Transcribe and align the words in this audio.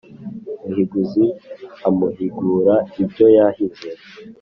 muhiguzi 0.65 1.25
amuhigura 1.87 2.75
ibyo 3.01 3.25
yahize 3.37 3.89